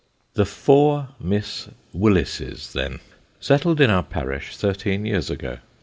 [0.33, 3.01] The four Miss Willises, then,
[3.39, 5.59] settled in our parish thirteen years ago.